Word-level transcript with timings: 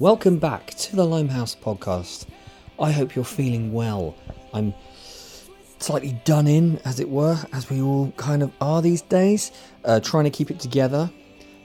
Welcome 0.00 0.38
back 0.38 0.68
to 0.68 0.96
the 0.96 1.04
Limehouse 1.04 1.54
podcast. 1.54 2.24
I 2.78 2.90
hope 2.90 3.14
you're 3.14 3.22
feeling 3.22 3.70
well. 3.70 4.16
I'm 4.54 4.72
slightly 5.78 6.18
done 6.24 6.46
in, 6.46 6.78
as 6.86 7.00
it 7.00 7.10
were, 7.10 7.36
as 7.52 7.68
we 7.68 7.82
all 7.82 8.10
kind 8.12 8.42
of 8.42 8.50
are 8.62 8.80
these 8.80 9.02
days, 9.02 9.52
uh, 9.84 10.00
trying 10.00 10.24
to 10.24 10.30
keep 10.30 10.50
it 10.50 10.58
together. 10.58 11.10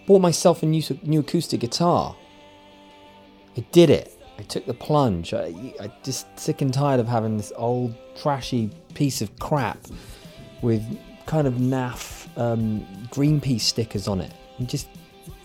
Bought 0.05 0.19
myself 0.19 0.63
a 0.63 0.65
new, 0.65 0.83
new 1.03 1.21
acoustic 1.21 1.61
guitar. 1.61 2.13
I 3.55 3.61
did 3.71 3.89
it. 3.89 4.11
I 4.37 4.41
took 4.41 4.65
the 4.65 4.73
plunge. 4.73 5.33
I, 5.33 5.73
I 5.79 5.89
just 6.03 6.27
sick 6.37 6.61
and 6.61 6.73
tired 6.73 6.99
of 6.99 7.07
having 7.07 7.37
this 7.37 7.53
old 7.55 7.95
trashy 8.17 8.69
piece 8.95 9.21
of 9.21 9.33
crap 9.39 9.79
with 10.61 10.83
kind 11.25 11.47
of 11.47 11.53
naff 11.53 12.27
um, 12.37 12.85
Greenpeace 13.11 13.61
stickers 13.61 14.09
on 14.09 14.19
it. 14.19 14.33
And 14.57 14.67
just 14.67 14.89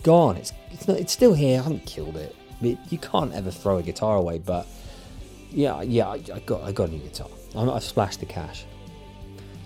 gone. 0.02 0.36
It's 0.36 0.52
it's 0.72 0.88
not. 0.88 0.98
It's 0.98 1.12
still 1.12 1.34
here. 1.34 1.60
I 1.60 1.62
haven't 1.62 1.86
killed 1.86 2.16
it. 2.16 2.34
You 2.60 2.98
can't 2.98 3.32
ever 3.32 3.50
throw 3.50 3.78
a 3.78 3.82
guitar 3.82 4.16
away. 4.16 4.38
But 4.38 4.66
yeah, 5.50 5.82
yeah, 5.82 6.08
I, 6.08 6.22
I 6.34 6.40
got 6.40 6.62
I 6.62 6.72
got 6.72 6.88
a 6.88 6.92
new 6.92 6.98
guitar. 6.98 7.28
i 7.56 7.64
have 7.64 7.82
splashed 7.82 8.20
the 8.20 8.26
cash. 8.26 8.64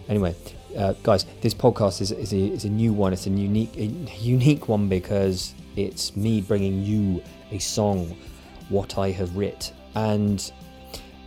Anyway, 0.09 0.35
uh, 0.77 0.93
guys, 1.03 1.25
this 1.41 1.55
podcast 1.55 2.03
is, 2.03 2.13
is, 2.13 2.33
a, 2.35 2.37
is 2.37 2.65
a 2.65 2.69
new 2.69 2.93
one. 2.93 3.13
It's 3.13 3.27
a 3.27 3.31
unique 3.31 3.77
a 3.77 3.87
unique 4.19 4.69
one 4.69 4.89
because 4.89 5.55
it's 5.77 6.15
me 6.17 6.41
bringing 6.41 6.83
you 6.83 7.23
a 7.51 7.59
song, 7.59 8.17
what 8.69 8.99
I 8.99 9.11
have 9.11 9.37
writ, 9.37 9.73
and 9.95 10.53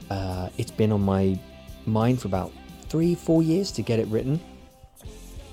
uh, 0.09 0.49
it's 0.57 0.71
been 0.71 0.91
on 0.91 1.01
my 1.01 1.37
mind 1.85 2.21
for 2.21 2.27
about 2.27 2.51
three, 2.89 3.15
four 3.15 3.41
years 3.43 3.71
to 3.71 3.81
get 3.81 3.99
it 3.99 4.07
written 4.07 4.39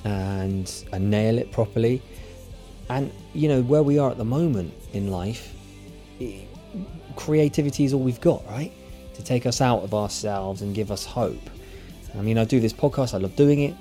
and, 0.04 0.84
and 0.92 1.10
nail 1.10 1.38
it 1.38 1.50
properly. 1.50 2.02
And 2.90 3.10
you 3.32 3.48
know 3.48 3.62
where 3.62 3.82
we 3.82 3.98
are 3.98 4.10
at 4.10 4.18
the 4.18 4.24
moment 4.24 4.72
in 4.92 5.10
life, 5.10 5.54
it, 6.20 6.48
creativity 7.16 7.84
is 7.84 7.92
all 7.92 8.00
we've 8.00 8.20
got, 8.20 8.44
right? 8.46 8.72
To 9.14 9.22
take 9.22 9.46
us 9.46 9.60
out 9.60 9.82
of 9.82 9.94
ourselves 9.94 10.62
and 10.62 10.74
give 10.74 10.90
us 10.90 11.04
hope. 11.04 11.50
I 12.16 12.22
mean, 12.22 12.38
I 12.38 12.44
do 12.44 12.60
this 12.60 12.72
podcast. 12.72 13.14
I 13.14 13.18
love 13.18 13.36
doing 13.36 13.60
it. 13.60 13.74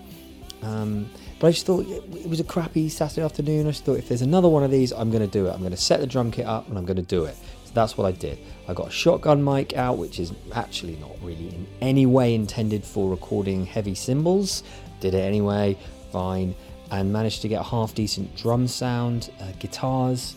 Um, 0.61 1.09
but 1.39 1.47
I 1.47 1.51
just 1.51 1.65
thought 1.65 1.85
it 1.87 2.29
was 2.29 2.39
a 2.39 2.43
crappy 2.43 2.89
Saturday 2.89 3.21
afternoon. 3.21 3.67
I 3.67 3.71
just 3.71 3.83
thought 3.83 3.97
if 3.97 4.07
there's 4.07 4.21
another 4.21 4.47
one 4.47 4.63
of 4.63 4.71
these, 4.71 4.93
I'm 4.93 5.11
going 5.11 5.21
to 5.21 5.31
do 5.31 5.47
it. 5.47 5.51
I'm 5.51 5.59
going 5.59 5.71
to 5.71 5.77
set 5.77 5.99
the 5.99 6.07
drum 6.07 6.31
kit 6.31 6.45
up 6.45 6.69
and 6.69 6.77
I'm 6.77 6.85
going 6.85 6.97
to 6.97 7.01
do 7.01 7.25
it. 7.25 7.35
So 7.65 7.71
that's 7.73 7.97
what 7.97 8.05
I 8.05 8.11
did. 8.11 8.39
I 8.67 8.73
got 8.73 8.87
a 8.87 8.91
shotgun 8.91 9.43
mic 9.43 9.75
out, 9.75 9.97
which 9.97 10.19
is 10.19 10.31
actually 10.53 10.95
not 10.97 11.11
really 11.21 11.49
in 11.49 11.67
any 11.81 12.05
way 12.05 12.33
intended 12.33 12.83
for 12.83 13.09
recording 13.09 13.65
heavy 13.65 13.93
cymbals. 13.93 14.63
Did 15.01 15.15
it 15.15 15.19
anyway, 15.19 15.77
fine, 16.11 16.55
and 16.91 17.11
managed 17.11 17.41
to 17.41 17.49
get 17.49 17.65
half 17.65 17.93
decent 17.93 18.35
drum 18.37 18.67
sound, 18.67 19.29
uh, 19.41 19.51
guitars. 19.59 20.35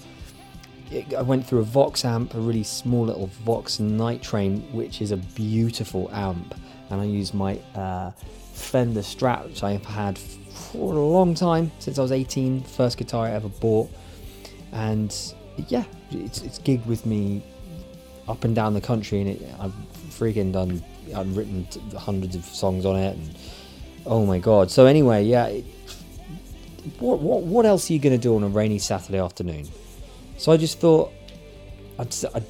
I 1.16 1.22
went 1.22 1.46
through 1.46 1.60
a 1.60 1.64
Vox 1.64 2.04
amp, 2.04 2.34
a 2.34 2.38
really 2.38 2.62
small 2.62 3.04
little 3.04 3.26
Vox 3.44 3.80
Night 3.80 4.22
Train, 4.22 4.60
which 4.72 5.02
is 5.02 5.10
a 5.10 5.16
beautiful 5.16 6.08
amp, 6.12 6.54
and 6.90 7.00
I 7.00 7.04
used 7.04 7.34
my 7.34 7.58
uh, 7.74 8.12
Fender 8.52 9.00
Strat, 9.00 9.46
which 9.46 9.62
I've 9.62 9.84
had 9.84 10.16
for 10.18 10.94
a 10.94 11.00
long 11.00 11.34
time 11.34 11.72
since 11.80 11.98
I 11.98 12.02
was 12.02 12.12
18, 12.12 12.62
first 12.62 12.98
guitar 12.98 13.26
I 13.26 13.32
ever 13.32 13.48
bought, 13.48 13.90
and 14.72 15.14
yeah, 15.68 15.84
it's, 16.10 16.42
it's 16.42 16.58
gigged 16.60 16.86
with 16.86 17.04
me 17.04 17.42
up 18.28 18.44
and 18.44 18.54
down 18.54 18.74
the 18.74 18.80
country, 18.80 19.20
and 19.20 19.30
it, 19.30 19.42
I've 19.58 19.74
freaking 20.10 20.52
done. 20.52 20.82
I've 21.14 21.36
written 21.36 21.66
hundreds 21.96 22.36
of 22.36 22.44
songs 22.44 22.84
on 22.84 22.96
it, 22.96 23.16
and 23.16 23.36
oh 24.06 24.24
my 24.24 24.38
god. 24.38 24.70
So 24.70 24.86
anyway, 24.86 25.24
yeah. 25.24 25.46
It, 25.46 25.64
what, 27.00 27.18
what 27.18 27.42
what 27.42 27.66
else 27.66 27.90
are 27.90 27.92
you 27.92 27.98
going 27.98 28.14
to 28.14 28.22
do 28.22 28.36
on 28.36 28.44
a 28.44 28.48
rainy 28.48 28.78
Saturday 28.78 29.18
afternoon? 29.18 29.66
So 30.38 30.52
I 30.52 30.56
just 30.56 30.78
thought 30.78 31.12
I'd, 31.98 32.14
I'd 32.34 32.44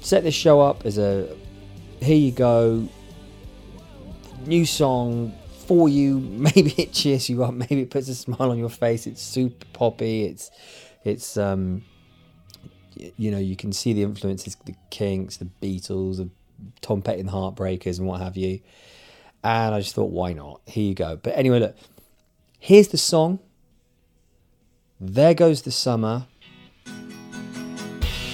set 0.00 0.22
this 0.22 0.34
show 0.34 0.60
up 0.60 0.86
as 0.86 0.98
a 0.98 1.36
here 2.00 2.16
you 2.16 2.32
go, 2.32 2.88
new 4.46 4.66
song 4.66 5.32
for 5.66 5.88
you. 5.88 6.18
Maybe 6.20 6.74
it 6.76 6.92
cheers 6.92 7.28
you 7.28 7.44
up. 7.44 7.54
Maybe 7.54 7.82
it 7.82 7.90
puts 7.90 8.08
a 8.08 8.14
smile 8.14 8.50
on 8.50 8.58
your 8.58 8.70
face. 8.70 9.06
It's 9.06 9.22
super 9.22 9.66
poppy. 9.72 10.24
It's 10.24 10.50
it's 11.04 11.36
um 11.36 11.84
you 12.94 13.30
know, 13.30 13.38
you 13.38 13.56
can 13.56 13.72
see 13.72 13.92
the 13.92 14.02
influences, 14.02 14.56
the 14.64 14.74
Kinks, 14.90 15.38
the 15.38 15.48
Beatles, 15.60 16.18
the 16.18 16.28
Tom 16.80 17.02
Petty 17.02 17.20
and 17.20 17.28
the 17.28 17.32
Heartbreakers, 17.32 17.98
and 17.98 18.06
what 18.06 18.20
have 18.20 18.36
you. 18.36 18.60
And 19.42 19.74
I 19.74 19.80
just 19.80 19.94
thought, 19.94 20.10
why 20.10 20.32
not? 20.32 20.60
Here 20.66 20.84
you 20.84 20.94
go. 20.94 21.16
But 21.16 21.36
anyway, 21.36 21.58
look, 21.58 21.76
here's 22.58 22.88
the 22.88 22.98
song. 22.98 23.40
There 25.00 25.34
goes 25.34 25.62
the 25.62 25.72
summer. 25.72 26.26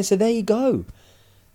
Right, 0.00 0.06
so 0.06 0.16
there 0.16 0.30
you 0.30 0.42
go. 0.42 0.86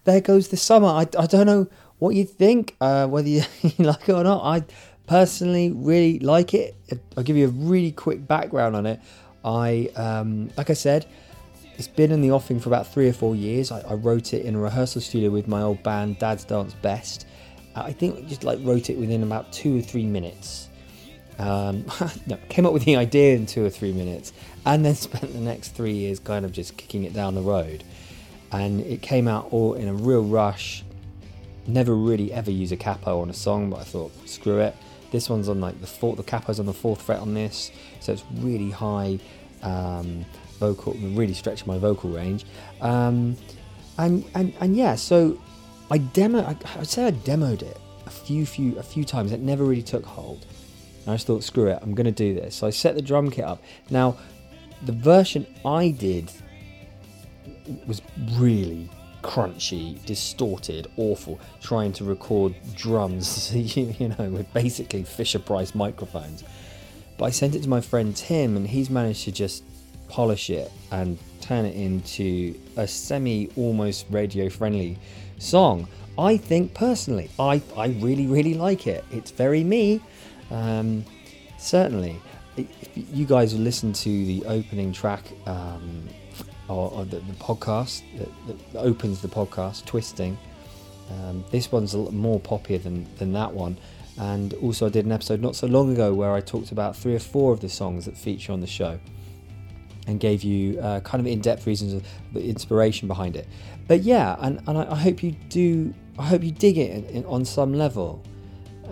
There 0.04 0.22
goes 0.22 0.50
the 0.50 0.58
summer. 0.58 0.88
I, 0.88 1.08
I 1.18 1.26
don't 1.26 1.48
know 1.48 1.66
what 1.98 2.14
you 2.14 2.26
think, 2.26 2.76
uh, 2.80 3.08
whether 3.08 3.28
you, 3.28 3.42
you 3.64 3.86
like 3.86 4.08
it 4.08 4.14
or 4.14 4.24
not. 4.24 4.44
I 4.44 4.64
personally 5.08 5.72
really 5.72 6.20
like 6.20 6.54
it. 6.54 6.76
I'll 7.18 7.24
give 7.24 7.38
you 7.38 7.46
a 7.48 7.50
really 7.50 7.92
quick 7.92 8.28
background 8.28 8.76
on 8.76 8.86
it. 8.86 9.00
I, 9.44 9.90
um, 9.96 10.52
like 10.58 10.70
I 10.70 10.74
said, 10.74 11.08
it's 11.80 11.88
been 11.88 12.12
in 12.12 12.22
the 12.22 12.30
offing 12.30 12.60
for 12.60 12.70
about 12.70 12.86
three 12.94 13.10
or 13.10 13.14
four 13.14 13.36
years. 13.36 13.72
I, 13.72 13.80
I, 13.80 13.96
wrote 13.96 14.32
it 14.32 14.46
in 14.46 14.54
a 14.54 14.60
rehearsal 14.60 15.02
studio 15.02 15.32
with 15.32 15.48
my 15.48 15.64
old 15.64 15.82
band, 15.82 16.20
Dad's 16.20 16.44
Dance 16.44 16.76
Best. 16.76 17.26
I 17.76 17.94
think 17.94 18.16
we 18.16 18.22
just 18.28 18.44
like 18.44 18.60
wrote 18.62 18.92
it 18.92 18.98
within 19.00 19.24
about 19.24 19.52
two 19.52 19.80
or 19.80 19.82
three 19.82 20.06
minutes. 20.06 20.70
Um, 21.40 21.86
no, 22.28 22.38
came 22.50 22.68
up 22.68 22.74
with 22.74 22.86
the 22.86 22.96
idea 22.96 23.36
in 23.36 23.48
two 23.48 23.66
or 23.66 23.72
three 23.72 23.92
minutes, 23.92 24.34
and 24.68 24.86
then 24.86 24.94
spent 24.96 25.34
the 25.34 25.40
next 25.40 25.70
three 25.70 25.94
years 25.94 26.20
kind 26.20 26.46
of 26.46 26.52
just 26.52 26.78
kicking 26.78 27.06
it 27.06 27.14
down 27.14 27.34
the 27.34 27.42
road. 27.42 27.84
And 28.56 28.82
it 28.82 29.02
came 29.02 29.28
out 29.28 29.48
all 29.52 29.74
in 29.74 29.88
a 29.88 29.94
real 29.94 30.24
rush. 30.24 30.84
Never 31.68 31.96
really 31.96 32.32
ever 32.32 32.52
use 32.52 32.72
a 32.72 32.78
capo 32.78 33.20
on 33.22 33.30
a 33.30 33.34
song, 33.34 33.70
but 33.70 33.80
I 33.80 33.84
thought, 33.84 34.12
screw 34.28 34.60
it. 34.60 34.76
This 35.12 35.30
one's 35.30 35.50
on 35.50 35.60
like 35.62 35.80
the 35.82 35.88
fourth, 35.88 36.18
the 36.18 36.24
capo's 36.24 36.60
on 36.60 36.66
the 36.66 36.74
fourth 36.74 37.02
fret 37.02 37.20
on 37.20 37.34
this, 37.34 37.72
so 38.00 38.14
it's 38.14 38.24
really 38.36 38.70
high 38.70 39.20
um, 39.62 40.26
vocal, 40.60 40.94
really 40.94 41.34
stretching 41.34 41.68
my 41.68 41.78
vocal 41.78 42.10
range. 42.10 42.46
Um, 42.82 43.36
and, 43.98 44.26
and 44.36 44.54
and 44.60 44.76
yeah, 44.76 44.96
so 44.96 45.40
I 45.90 45.98
demo, 46.00 46.40
I, 46.42 46.56
I'd 46.80 46.88
say 46.88 47.08
I 47.08 47.12
demoed 47.12 47.62
it 47.62 47.78
a 48.06 48.10
few, 48.10 48.46
few, 48.46 48.78
a 48.78 48.84
few 48.84 49.04
times. 49.04 49.32
It 49.32 49.40
never 49.42 49.64
really 49.64 49.84
took 49.84 50.06
hold. 50.06 50.46
And 51.04 51.12
I 51.12 51.16
just 51.16 51.28
thought, 51.28 51.44
screw 51.44 51.68
it, 51.68 51.80
I'm 51.82 51.94
going 51.94 52.06
to 52.06 52.12
do 52.12 52.34
this. 52.34 52.56
So 52.56 52.68
I 52.68 52.72
set 52.72 52.96
the 52.96 53.02
drum 53.02 53.30
kit 53.30 53.46
up. 53.46 53.62
Now, 53.90 54.18
the 54.84 54.92
version 54.92 55.46
I 55.64 55.90
did 55.90 56.32
was 57.86 58.02
really 58.34 58.90
crunchy, 59.26 60.04
distorted, 60.06 60.88
awful, 60.98 61.40
trying 61.62 61.92
to 61.94 62.04
record 62.04 62.54
drums, 62.76 63.54
you 63.56 64.10
know, 64.10 64.30
with 64.30 64.52
basically 64.54 65.04
Fisher 65.04 65.40
Price 65.40 65.74
microphones. 65.74 66.44
But 67.18 67.26
I 67.26 67.30
sent 67.32 67.56
it 67.56 67.64
to 67.64 67.70
my 67.70 67.82
friend 67.82 68.16
Tim, 68.16 68.56
and 68.56 68.68
he's 68.68 68.90
managed 68.90 69.24
to 69.24 69.32
just 69.32 69.64
polish 70.10 70.50
it 70.50 70.72
and 70.92 71.18
turn 71.42 71.66
it 71.66 71.76
into 71.76 72.56
a 72.78 72.88
semi 72.88 73.50
almost 73.58 74.06
radio 74.10 74.50
friendly 74.50 74.98
song. 75.40 75.88
I 76.18 76.38
think 76.38 76.74
personally, 76.74 77.30
I, 77.40 77.62
I 77.76 77.88
really, 77.88 78.28
really 78.28 78.54
like 78.54 78.88
it. 78.88 79.04
It's 79.12 79.32
very 79.32 79.64
me. 79.64 80.02
Um, 80.52 81.04
certainly, 81.58 82.22
if 82.58 82.68
you 82.96 83.26
guys 83.26 83.58
listen 83.58 83.92
to 83.94 84.10
the 84.10 84.46
opening 84.46 84.94
track 84.94 85.24
um, 85.46 86.08
or, 86.68 86.92
or 86.92 87.06
the, 87.06 87.18
the, 87.18 87.34
podcast 87.34 88.04
that, 88.18 88.30
that, 88.48 88.80
opens 88.80 89.22
the 89.22 89.28
podcast, 89.28 89.86
Twisting, 89.86 90.38
um, 91.12 91.44
this 91.52 91.72
one's 91.72 91.94
a 91.94 91.98
lot 91.98 92.14
more 92.14 92.40
poppier 92.40 92.82
than, 92.82 93.08
than 93.18 93.34
that 93.34 93.54
one. 93.54 93.78
And 94.18 94.54
also, 94.56 94.86
I 94.86 94.90
did 94.90 95.06
an 95.06 95.12
episode 95.12 95.42
not 95.42 95.56
so 95.56 95.68
long 95.68 95.92
ago 95.92 96.14
where 96.14 96.34
I 96.34 96.42
talked 96.42 96.72
about 96.72 96.96
three 96.96 97.16
or 97.16 97.20
four 97.20 97.52
of 97.52 97.60
the 97.60 97.70
songs 97.70 98.06
that 98.06 98.18
feature 98.18 98.54
on 98.54 98.62
the 98.62 98.68
show 98.68 99.00
and 100.08 100.20
gave 100.20 100.44
you 100.44 100.80
uh, 100.80 101.02
kind 101.02 101.20
of 101.20 101.28
in-depth 101.28 101.68
reasons 101.68 101.94
of 101.94 102.04
the 102.34 102.44
inspiration 102.48 103.08
behind 103.08 103.36
it. 103.36 103.48
But 103.88 104.04
yeah, 104.04 104.36
and, 104.40 104.62
and 104.68 104.78
I, 104.78 104.92
I 104.92 104.96
hope 104.96 105.22
you 105.22 105.32
do. 105.50 105.94
I 106.18 106.24
hope 106.24 106.44
you 106.44 106.52
dig 106.52 106.78
it 106.78 106.92
in, 106.92 107.06
in, 107.06 107.26
on 107.26 107.44
some 107.44 107.74
level. 107.74 108.24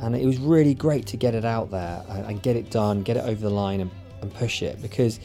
And 0.02 0.16
it 0.16 0.26
was 0.26 0.40
really 0.40 0.74
great 0.74 1.06
to 1.08 1.18
get 1.18 1.36
it 1.36 1.46
out 1.46 1.72
there 1.72 2.04
and, 2.10 2.26
and 2.26 2.42
get 2.42 2.56
it 2.56 2.70
done, 2.70 3.04
get 3.04 3.16
it 3.16 3.24
over 3.24 3.40
the 3.40 3.50
line, 3.50 3.80
and, 3.80 3.92
and 4.22 4.34
push 4.34 4.62
it 4.62 4.82
because 4.82 5.20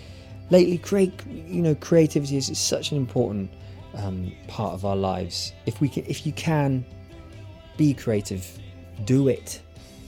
lately, 0.51 0.79
create 0.79 1.13
you 1.27 1.63
know, 1.63 1.75
creativity 1.75 2.37
is, 2.37 2.51
is 2.51 2.59
such 2.59 2.91
an 2.93 2.97
important 2.97 3.51
um, 3.95 4.33
part 4.47 4.75
of 4.75 4.85
our 4.85 4.97
lives. 4.97 5.53
If 5.67 5.81
we 5.81 5.89
can, 5.89 6.05
if 6.07 6.27
you 6.27 6.33
can 6.33 6.85
be 7.77 7.95
creative, 7.95 8.47
do 9.05 9.29
it. 9.29 9.61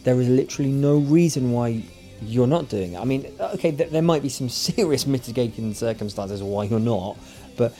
There 0.05 0.21
is 0.21 0.29
literally 0.29 0.71
no 0.71 0.99
reason 0.99 1.53
why 1.53 1.83
you're 2.23 2.47
not 2.47 2.69
doing 2.69 2.95
it. 2.95 2.99
I 2.99 3.05
mean, 3.05 3.33
okay, 3.41 3.73
th- 3.73 3.91
there 3.91 4.03
might 4.03 4.23
be 4.23 4.29
some 4.29 4.49
serious 4.49 5.07
mitigating 5.07 5.75
circumstances 5.75 6.43
why 6.43 6.65
you're 6.65 6.81
not, 6.81 7.17
but 7.57 7.75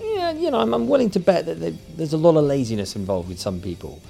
yeah, 0.00 0.32
you 0.32 0.50
know, 0.50 0.58
I'm, 0.58 0.72
I'm 0.72 0.88
willing 0.88 1.10
to 1.10 1.20
bet 1.20 1.46
that 1.46 1.74
there's 1.96 2.12
a 2.12 2.18
lot 2.18 2.36
of 2.36 2.44
laziness 2.44 2.96
involved 2.96 3.28
with 3.28 3.38
some 3.38 3.60
people, 3.60 4.00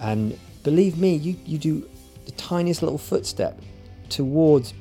and 0.00 0.38
believe 0.62 0.98
me, 0.98 1.16
you 1.16 1.36
you 1.44 1.58
do 1.58 1.88
the 2.24 2.32
tiniest 2.32 2.82
little 2.82 2.98
footstep 2.98 3.60
towards 4.08 4.74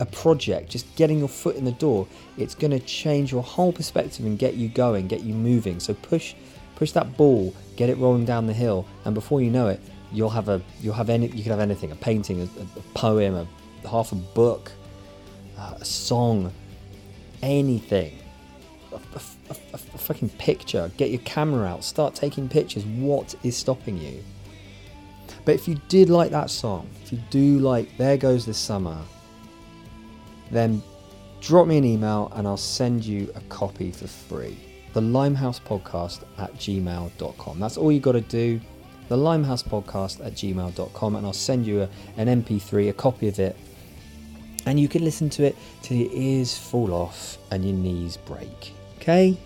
a 0.00 0.06
project, 0.06 0.70
just 0.70 0.94
getting 0.96 1.18
your 1.18 1.28
foot 1.28 1.56
in 1.56 1.64
the 1.64 1.72
door, 1.72 2.06
it's 2.36 2.54
going 2.54 2.70
to 2.70 2.80
change 2.80 3.32
your 3.32 3.42
whole 3.42 3.72
perspective 3.72 4.24
and 4.24 4.38
get 4.38 4.54
you 4.54 4.68
going, 4.68 5.06
get 5.06 5.22
you 5.22 5.34
moving. 5.34 5.80
So 5.80 5.94
push 5.94 6.34
push 6.76 6.92
that 6.92 7.16
ball, 7.16 7.54
get 7.76 7.90
it 7.90 7.98
rolling 7.98 8.24
down 8.24 8.46
the 8.46 8.52
hill, 8.52 8.86
and 9.04 9.14
before 9.14 9.40
you 9.40 9.50
know 9.50 9.68
it, 9.68 9.80
you'll 10.12 10.30
have 10.30 10.48
a 10.48 10.60
you'll 10.80 10.94
have 10.94 11.10
any 11.10 11.28
you 11.28 11.42
can 11.42 11.52
have 11.52 11.60
anything 11.60 11.92
a 11.92 11.96
painting 11.96 12.40
a, 12.40 12.44
a 12.44 12.82
poem 12.94 13.34
a 13.34 13.88
half 13.88 14.12
a 14.12 14.16
book 14.16 14.72
uh, 15.58 15.74
a 15.80 15.84
song 15.84 16.52
anything. 17.42 18.18
A, 18.92 18.96
a, 18.96 19.20
a, 19.72 19.78
fucking 19.78 20.28
picture. 20.30 20.90
Get 20.96 21.10
your 21.10 21.20
camera 21.20 21.66
out. 21.66 21.82
Start 21.82 22.14
taking 22.14 22.48
pictures. 22.48 22.84
What 22.84 23.34
is 23.42 23.56
stopping 23.56 23.96
you? 23.96 24.22
But 25.44 25.54
if 25.54 25.66
you 25.66 25.80
did 25.88 26.08
like 26.08 26.30
that 26.30 26.50
song 26.50 26.88
if 27.02 27.12
you 27.12 27.18
do 27.30 27.58
like 27.58 27.96
there 27.96 28.16
goes 28.16 28.46
the 28.46 28.54
summer 28.54 28.98
then 30.52 30.80
drop 31.40 31.66
me 31.66 31.76
an 31.76 31.84
email 31.84 32.30
and 32.36 32.46
i'll 32.46 32.56
send 32.56 33.04
you 33.04 33.30
a 33.34 33.40
copy 33.42 33.90
for 33.90 34.06
free 34.06 34.56
the 34.92 35.00
limehouse 35.00 35.58
podcast 35.58 36.22
at 36.38 36.54
gmail.com 36.54 37.58
that's 37.58 37.76
all 37.76 37.90
you 37.90 37.98
got 37.98 38.12
to 38.12 38.20
do 38.20 38.60
the 39.12 39.18
Limehouse 39.18 39.62
Podcast 39.62 40.24
at 40.24 40.32
gmail.com, 40.32 41.16
and 41.16 41.26
I'll 41.26 41.34
send 41.34 41.66
you 41.66 41.82
a, 41.82 41.88
an 42.16 42.42
MP3, 42.42 42.88
a 42.88 42.92
copy 42.94 43.28
of 43.28 43.38
it, 43.38 43.54
and 44.64 44.80
you 44.80 44.88
can 44.88 45.04
listen 45.04 45.28
to 45.30 45.44
it 45.44 45.54
till 45.82 45.98
your 45.98 46.10
ears 46.12 46.56
fall 46.56 46.94
off 46.94 47.36
and 47.50 47.62
your 47.62 47.74
knees 47.74 48.16
break. 48.16 48.72
Okay? 48.96 49.36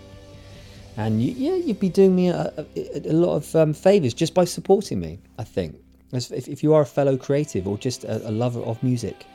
And 0.95 1.21
you, 1.21 1.33
yeah, 1.33 1.55
you'd 1.55 1.81
be 1.81 1.89
doing 1.89 2.15
me 2.15 2.29
a, 2.29 2.53
a, 2.57 3.09
a 3.09 3.13
lot 3.13 3.35
of 3.35 3.55
um, 3.57 3.73
favors 3.73 4.13
just 4.13 4.33
by 4.33 4.45
supporting 4.45 5.01
me. 5.01 5.19
I 5.37 5.43
think, 5.43 5.75
if, 6.13 6.31
if 6.31 6.63
you 6.63 6.73
are 6.73 6.83
a 6.83 6.85
fellow 6.85 7.17
creative 7.17 7.67
or 7.67 7.77
just 7.77 8.05
a, 8.05 8.29
a 8.29 8.31
lover 8.31 8.61
of 8.61 8.81
music, 8.81 9.25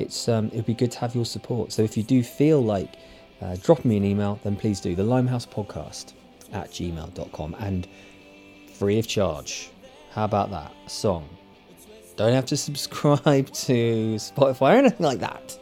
it's 0.00 0.28
um, 0.28 0.46
it'd 0.48 0.66
be 0.66 0.74
good 0.74 0.90
to 0.92 0.98
have 1.00 1.14
your 1.14 1.24
support. 1.24 1.72
So 1.72 1.82
if 1.82 1.96
you 1.96 2.02
do 2.02 2.22
feel 2.22 2.62
like 2.62 2.96
uh, 3.40 3.56
dropping 3.62 3.90
me 3.90 3.96
an 3.96 4.04
email, 4.04 4.38
then 4.42 4.56
please 4.56 4.80
do 4.80 4.94
the 4.94 5.04
Limehouse 5.04 5.46
Podcast 5.46 6.12
at 6.52 6.70
gmail.com 6.70 7.56
and 7.60 7.86
free 8.74 8.98
of 8.98 9.06
charge. 9.06 9.70
How 10.10 10.24
about 10.24 10.50
that? 10.50 10.72
A 10.86 10.90
song. 10.90 11.28
Don't 12.16 12.32
have 12.32 12.46
to 12.46 12.56
subscribe 12.56 13.50
to 13.52 14.14
Spotify 14.16 14.74
or 14.74 14.78
anything 14.78 15.06
like 15.06 15.20
that. 15.20 15.58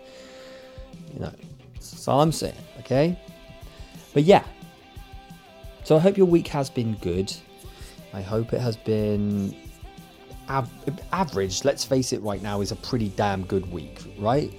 You 1.14 1.21
know, 1.21 1.33
that's 1.75 2.09
all 2.09 2.21
I'm 2.21 2.33
saying, 2.33 2.54
okay? 2.80 3.18
But 4.14 4.25
yeah. 4.25 4.45
So 5.85 5.97
I 5.97 6.00
hope 6.00 6.16
your 6.16 6.26
week 6.26 6.49
has 6.49 6.68
been 6.68 6.95
good. 6.95 7.35
I 8.12 8.23
hope 8.23 8.52
it 8.52 8.61
has 8.61 8.76
been 8.76 9.54
av- 10.49 10.71
average. 11.12 11.64
Let's 11.64 11.85
face 11.85 12.12
it, 12.12 12.23
right 12.23 12.43
now 12.43 12.61
is 12.61 12.73
a 12.73 12.76
pretty 12.76 13.09
damn 13.11 13.45
good 13.45 13.71
week, 13.73 14.00
right? 14.19 14.52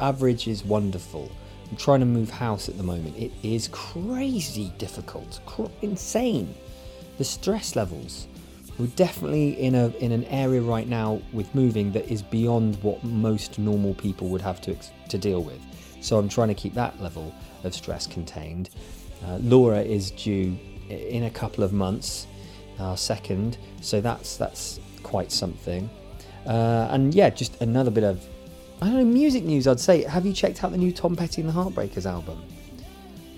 Average 0.00 0.48
is 0.48 0.64
wonderful. 0.64 1.30
I'm 1.70 1.76
trying 1.76 2.00
to 2.00 2.06
move 2.06 2.30
house 2.30 2.68
at 2.68 2.76
the 2.76 2.82
moment. 2.82 3.16
It 3.16 3.32
is 3.42 3.68
crazy 3.68 4.72
difficult, 4.78 5.40
cr- 5.46 5.64
insane 5.82 6.54
the 7.18 7.24
stress 7.24 7.76
levels. 7.76 8.28
We're 8.78 8.86
definitely 8.88 9.58
in 9.58 9.74
a 9.74 9.88
in 10.00 10.12
an 10.12 10.24
area 10.24 10.60
right 10.60 10.86
now 10.86 11.20
with 11.32 11.52
moving 11.54 11.92
that 11.92 12.10
is 12.10 12.22
beyond 12.22 12.76
what 12.82 13.02
most 13.02 13.58
normal 13.58 13.94
people 13.94 14.28
would 14.28 14.42
have 14.42 14.60
to 14.62 14.76
to 15.08 15.18
deal 15.18 15.42
with. 15.42 15.60
So 16.02 16.18
I'm 16.18 16.28
trying 16.28 16.48
to 16.48 16.54
keep 16.54 16.74
that 16.74 17.00
level 17.00 17.34
of 17.64 17.74
stress 17.74 18.06
contained. 18.06 18.70
Uh, 19.24 19.38
Laura 19.38 19.80
is 19.80 20.10
due 20.10 20.58
in 20.90 21.24
a 21.24 21.30
couple 21.30 21.64
of 21.64 21.72
months, 21.72 22.26
our 22.78 22.98
second, 22.98 23.56
so 23.80 24.00
that's 24.02 24.36
that's 24.36 24.78
quite 25.06 25.30
something. 25.30 25.88
Uh, 26.46 26.88
and 26.90 27.14
yeah, 27.14 27.30
just 27.30 27.60
another 27.62 27.92
bit 27.92 28.02
of 28.02 28.24
I 28.82 28.86
don't 28.86 28.96
know 28.96 29.04
music 29.04 29.44
news. 29.44 29.66
I'd 29.66 29.80
say. 29.80 30.02
Have 30.02 30.26
you 30.26 30.32
checked 30.32 30.62
out 30.62 30.72
the 30.72 30.78
new 30.78 30.92
Tom 30.92 31.16
Petty 31.16 31.40
and 31.40 31.48
the 31.48 31.54
Heartbreakers 31.54 32.06
album? 32.06 32.42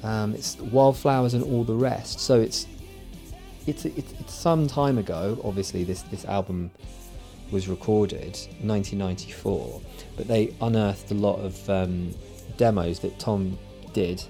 Um, 0.02 0.34
it's 0.34 0.58
Wildflowers 0.58 1.34
and 1.34 1.44
all 1.44 1.64
the 1.64 1.74
rest. 1.74 2.20
So 2.20 2.40
it's 2.40 2.66
it's, 3.66 3.84
it's, 3.84 4.12
it's 4.18 4.34
some 4.34 4.66
time 4.66 4.96
ago. 4.98 5.38
Obviously, 5.44 5.84
this 5.84 6.02
this 6.02 6.24
album 6.24 6.70
was 7.52 7.68
recorded 7.68 8.36
1994, 8.62 9.80
but 10.16 10.26
they 10.26 10.54
unearthed 10.60 11.10
a 11.10 11.14
lot 11.14 11.38
of 11.38 11.70
um, 11.70 12.14
demos 12.56 12.98
that 13.00 13.18
Tom 13.18 13.58
did, 13.92 14.22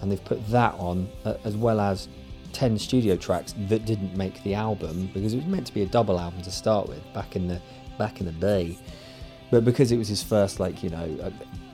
and 0.00 0.10
they've 0.10 0.24
put 0.24 0.46
that 0.48 0.74
on 0.74 1.08
uh, 1.24 1.34
as 1.44 1.56
well 1.56 1.80
as 1.80 2.08
10 2.52 2.78
studio 2.78 3.16
tracks 3.16 3.54
that 3.68 3.84
didn't 3.84 4.16
make 4.16 4.42
the 4.42 4.54
album 4.54 5.10
because 5.14 5.32
it 5.32 5.36
was 5.36 5.46
meant 5.46 5.66
to 5.66 5.74
be 5.74 5.82
a 5.82 5.86
double 5.86 6.18
album 6.18 6.42
to 6.42 6.50
start 6.50 6.88
with 6.88 7.00
back 7.12 7.36
in 7.36 7.48
the 7.48 7.60
back 7.98 8.20
in 8.20 8.26
the 8.26 8.32
day. 8.32 8.78
But 9.50 9.64
because 9.64 9.92
it 9.92 9.98
was 9.98 10.08
his 10.08 10.22
first, 10.22 10.60
like 10.60 10.82
you 10.82 10.90
know, 10.90 11.18
uh, 11.22 11.30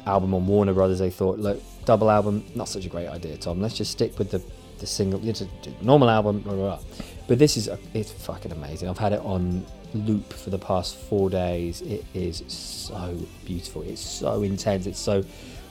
album 0.07 0.35
on 0.35 0.47
Warner 0.47 0.75
Brothers, 0.75 0.99
they 0.99 1.11
thought, 1.11 1.39
look, 1.39 1.61
double 1.85 2.11
album, 2.11 2.45
not 2.55 2.69
such 2.69 2.85
a 2.85 2.89
great 2.89 3.09
idea, 3.09 3.37
Tom. 3.37 3.61
Let's 3.61 3.77
just 3.77 3.93
stick 3.93 4.19
with 4.19 4.31
the 4.31 4.43
the 4.79 4.87
single, 4.87 5.27
it's 5.29 5.41
a 5.41 5.49
normal 5.83 6.09
album, 6.09 6.41
blah, 6.41 6.55
blah, 6.55 6.77
blah. 6.77 6.85
But 7.27 7.39
this 7.39 7.57
is 7.57 7.69
a, 7.69 7.79
it's 7.95 8.11
fucking 8.11 8.53
amazing. 8.53 8.89
I've 8.89 8.99
had 8.99 9.13
it 9.13 9.21
on 9.21 9.65
loop 9.95 10.33
for 10.33 10.51
the 10.51 10.59
past 10.59 10.97
four 10.97 11.31
days. 11.31 11.83
It 11.83 12.05
is 12.15 12.43
so 12.49 13.19
beautiful. 13.45 13.83
It's 13.83 14.01
so 14.01 14.43
intense. 14.43 14.87
It's 14.87 14.99
so 14.99 15.25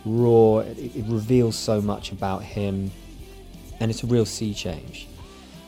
raw. 0.06 0.60
It, 0.60 0.96
it 0.96 1.06
reveals 1.08 1.56
so 1.56 1.82
much 1.82 2.12
about 2.12 2.44
him, 2.44 2.92
and 3.80 3.92
it's 3.92 4.04
a 4.04 4.08
real 4.08 4.26
sea 4.26 4.54
change. 4.54 5.08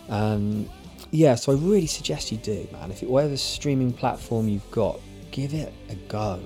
Um, 0.10 0.70
yeah, 1.12 1.36
so 1.36 1.52
I 1.52 1.56
really 1.56 1.88
suggest 1.88 2.32
you 2.32 2.38
do, 2.38 2.68
man. 2.72 2.92
If 2.92 3.04
it, 3.04 3.10
whatever 3.10 3.38
streaming 3.38 3.94
platform 3.94 4.48
you've 4.48 4.70
got, 4.72 5.00
give 5.32 5.54
it 5.54 5.74
a 5.90 5.96
go. 5.96 6.40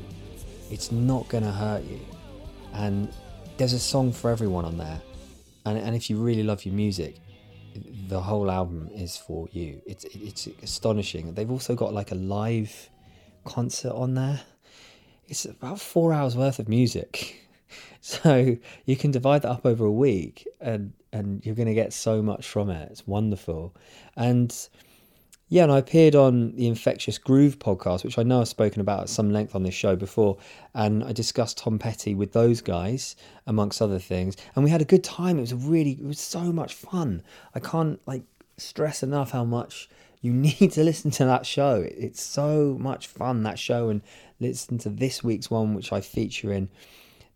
It's 0.72 0.92
not 0.92 1.28
gonna 1.30 1.52
hurt 1.52 1.84
you, 1.84 2.00
and 2.74 3.12
there's 3.58 3.74
a 3.74 3.80
song 3.80 4.12
for 4.12 4.32
everyone 4.32 4.66
on 4.66 4.78
there. 4.78 5.02
And, 5.66 5.78
and 5.78 5.96
if 5.96 6.10
you 6.10 6.18
really 6.18 6.44
love 6.44 6.66
your 6.66 6.74
music, 6.74 7.18
the 8.08 8.22
whole 8.22 8.50
album 8.50 8.90
is 8.94 9.18
for 9.18 9.48
you. 9.52 9.82
It's 9.86 10.06
it's 10.06 10.48
astonishing. 10.62 11.34
They've 11.34 11.50
also 11.50 11.76
got 11.76 11.94
like 11.94 12.12
a 12.12 12.16
live 12.16 12.90
concert 13.46 13.94
on 13.94 14.14
there. 14.14 14.42
It's 15.28 15.46
about 15.46 15.80
four 15.80 16.14
hours 16.14 16.36
worth 16.36 16.60
of 16.60 16.68
music, 16.68 17.48
so 18.02 18.58
you 18.86 18.96
can 18.96 19.12
divide 19.12 19.42
that 19.44 19.52
up 19.52 19.66
over 19.66 19.86
a 19.86 19.92
week, 19.92 20.48
and 20.60 20.94
and 21.14 21.46
you're 21.46 21.56
going 21.56 21.68
to 21.68 21.74
get 21.74 21.94
so 21.94 22.22
much 22.22 22.48
from 22.48 22.70
it. 22.70 22.92
It's 22.92 23.08
wonderful, 23.08 23.76
and 24.16 24.54
yeah, 25.54 25.64
and 25.64 25.72
I 25.72 25.78
appeared 25.78 26.16
on 26.16 26.56
the 26.56 26.68
Infectious 26.68 27.20
Groove 27.20 27.60
podcast, 27.60 28.04
which 28.04 28.18
I 28.18 28.24
know 28.24 28.42
I've 28.42 28.48
spoken 28.48 28.82
about 28.82 29.02
at 29.02 29.10
some 29.10 29.32
length 29.32 29.54
on 29.54 29.62
this 29.62 29.76
show 29.76 29.96
before, 29.96 30.38
and 30.74 31.04
I 31.04 31.12
discussed 31.12 31.60
Tom 31.60 31.78
Petty 31.78 32.16
with 32.16 32.34
those 32.34 32.60
guys, 32.60 33.16
amongst 33.46 33.80
other 33.80 34.00
things, 34.00 34.36
and 34.56 34.64
we 34.64 34.72
had 34.72 34.82
a 34.82 34.86
good 34.86 35.04
time. 35.04 35.38
It 35.38 35.42
was 35.42 35.54
really, 35.54 35.92
it 35.92 36.04
was 36.04 36.20
so 36.20 36.52
much 36.52 36.74
fun. 36.74 37.22
I 37.54 37.60
can't 37.60 38.00
like 38.08 38.24
stress 38.58 39.04
enough 39.04 39.32
how 39.32 39.44
much 39.44 39.90
you 40.22 40.34
need 40.34 40.72
to 40.72 40.84
listen 40.84 41.12
to 41.12 41.26
that 41.26 41.46
show. 41.46 41.86
It's 41.88 42.24
so 42.24 42.76
much 42.80 43.06
fun 43.06 43.44
that 43.44 43.60
show, 43.60 43.90
and 43.90 44.02
listen 44.40 44.80
to 44.80 44.90
this 44.90 45.24
week's 45.24 45.52
one, 45.52 45.76
which 45.76 45.94
I 45.94 46.02
feature 46.02 46.52
in 46.52 46.70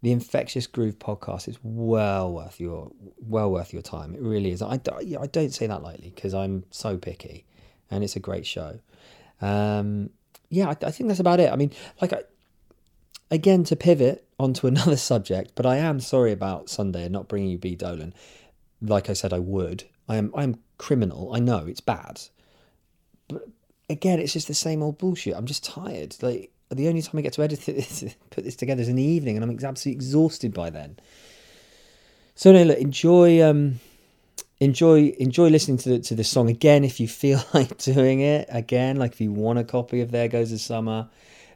the 0.08 0.14
Infectious 0.14 0.68
Groove 0.68 0.98
podcast. 1.00 1.50
is 1.50 1.60
well 1.62 2.32
worth 2.32 2.62
your 2.62 2.94
well 3.20 3.52
worth 3.52 3.74
your 3.74 3.82
time. 3.82 4.16
It 4.16 4.22
really 4.22 4.52
is. 4.52 4.62
I, 4.62 4.80
I 4.96 5.28
don't 5.28 5.54
say 5.54 5.68
that 5.68 5.84
lightly 5.84 6.14
because 6.16 6.34
I'm 6.34 6.64
so 6.72 6.96
picky 6.96 7.44
and 7.92 8.06
it's 8.06 8.16
a 8.16 8.22
great 8.22 8.46
show. 8.46 8.80
Um, 9.42 10.12
yeah, 10.50 10.70
I, 10.70 10.78
I, 10.88 10.92
think 10.92 11.10
that's 11.10 11.20
about 11.20 11.42
it. 11.42 11.52
I 11.52 11.58
mean, 11.58 11.74
like, 12.02 12.14
I, 12.14 12.22
again, 13.32 13.66
to 13.66 13.76
pivot 13.76 14.26
onto 14.40 14.66
another 14.74 14.96
subject, 14.96 15.52
but 15.56 15.66
I 15.66 15.76
am 15.76 16.00
sorry 16.00 16.32
about 16.32 16.70
Sunday 16.70 17.04
and 17.04 17.12
not 17.12 17.28
bringing 17.28 17.50
you 17.50 17.58
B 17.58 17.76
Dolan. 17.76 18.14
Like 18.82 19.10
I 19.10 19.14
said, 19.14 19.34
I 19.34 19.40
would. 19.40 19.84
I 20.08 20.16
am. 20.16 20.32
I 20.34 20.44
am 20.44 20.56
criminal. 20.78 21.36
I 21.36 21.40
know 21.40 21.66
it's 21.68 21.82
bad, 21.82 22.22
but 23.28 23.44
again, 23.90 24.22
it's 24.22 24.32
just 24.32 24.48
the 24.48 24.54
same 24.54 24.82
old 24.82 25.00
bullshit. 25.00 25.36
I'm 25.36 25.48
just 25.48 25.66
tired. 25.66 26.16
Like 26.22 26.54
the 26.70 26.88
only 26.88 27.02
time 27.02 27.18
I 27.18 27.22
get 27.22 27.34
to 27.34 27.44
edit 27.44 27.70
it, 27.70 28.16
put 28.30 28.44
this 28.44 28.56
together 28.56 28.82
is 28.82 28.90
in 28.90 28.96
the 28.96 29.04
evening, 29.04 29.38
and 29.38 29.44
I'm 29.44 29.52
absolutely 29.52 29.94
exhausted 29.94 30.54
by 30.54 30.70
then. 30.70 30.98
So 32.36 32.52
no, 32.52 32.64
look, 32.64 32.78
enjoy. 32.78 33.42
Um, 33.42 33.80
enjoy 34.60 35.10
enjoy 35.20 35.50
listening 35.50 35.78
to 35.78 35.90
the, 35.90 36.00
to 36.00 36.16
the 36.16 36.24
song 36.24 36.50
again 36.50 36.84
if 36.84 37.00
you 37.00 37.08
feel 37.08 37.44
like 37.54 37.78
doing 37.78 38.22
it 38.22 38.48
again 38.52 38.98
like 38.98 39.14
if 39.14 39.22
you 39.22 39.32
want 39.32 39.60
a 39.60 39.64
copy 39.64 40.02
of 40.02 40.12
there 40.12 40.28
goes 40.28 40.50
the 40.50 40.58
summer 40.58 41.08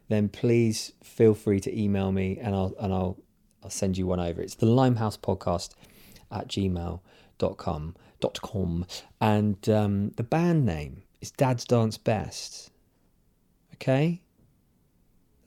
then 0.09 0.29
please 0.29 0.91
feel 1.03 1.33
free 1.33 1.59
to 1.59 1.75
email 1.79 2.11
me 2.11 2.37
and 2.39 2.53
i'll 2.53 2.73
and 2.79 2.93
i'll 2.93 3.17
i'll 3.63 3.69
send 3.69 3.97
you 3.97 4.05
one 4.05 4.19
over 4.19 4.41
it's 4.41 4.55
the 4.55 4.65
limehouse 4.65 5.17
podcast 5.17 5.73
at 6.31 6.47
gmail.com 6.47 7.95
dot 8.19 8.41
com 8.41 8.85
and 9.19 9.67
um, 9.67 10.09
the 10.11 10.23
band 10.23 10.65
name 10.65 11.01
is 11.21 11.31
dad's 11.31 11.65
dance 11.65 11.97
best 11.97 12.69
okay 13.73 14.21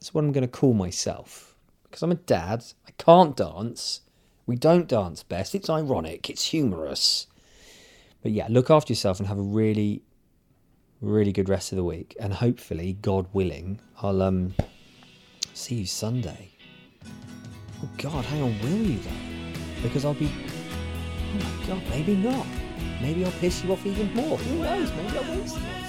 that's 0.04 0.12
what 0.12 0.22
i'm 0.22 0.32
going 0.32 0.42
to 0.42 0.48
call 0.48 0.74
myself 0.74 1.56
because 1.84 2.02
i'm 2.02 2.12
a 2.12 2.16
dad 2.16 2.64
i 2.86 2.90
can't 2.98 3.36
dance 3.36 4.02
we 4.46 4.54
don't 4.54 4.88
dance 4.88 5.22
best 5.22 5.54
it's 5.54 5.70
ironic 5.70 6.28
it's 6.28 6.46
humorous 6.46 7.26
but 8.24 8.32
yeah, 8.32 8.46
look 8.48 8.70
after 8.70 8.90
yourself 8.90 9.18
and 9.18 9.28
have 9.28 9.38
a 9.38 9.42
really, 9.42 10.00
really 11.02 11.30
good 11.30 11.50
rest 11.50 11.72
of 11.72 11.76
the 11.76 11.84
week. 11.84 12.16
And 12.18 12.32
hopefully, 12.32 12.96
God 13.02 13.26
willing, 13.34 13.80
I'll 14.00 14.22
um 14.22 14.54
see 15.52 15.74
you 15.74 15.86
Sunday. 15.86 16.48
Oh 17.82 17.88
God, 17.98 18.24
hang 18.24 18.40
on, 18.40 18.58
will 18.60 18.70
you 18.70 18.98
though? 18.98 19.82
Because 19.82 20.06
I'll 20.06 20.14
be. 20.14 20.30
Oh 20.32 21.34
my 21.34 21.66
God, 21.66 21.82
maybe 21.90 22.16
not. 22.16 22.46
Maybe 23.02 23.26
I'll 23.26 23.32
piss 23.32 23.62
you 23.62 23.72
off 23.72 23.84
even 23.84 24.14
more. 24.14 24.38
Who 24.38 24.58
knows? 24.60 24.90
Maybe 24.92 25.18
I 25.18 25.28
won't. 25.28 25.84